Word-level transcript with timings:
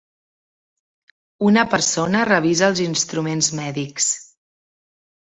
Una 1.51 1.67
persona 1.75 2.23
revisa 2.31 2.73
els 2.75 2.85
instruments 2.89 3.55
mèdics. 3.63 4.13